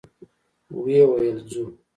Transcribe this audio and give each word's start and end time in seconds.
ويې 0.83 1.03
ويل: 1.11 1.37
ځو؟ 1.49 1.63